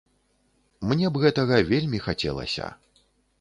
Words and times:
Мне 0.91 1.11
б 1.17 1.21
гэтага 1.25 1.59
вельмі 1.73 2.01
хацелася. 2.07 2.73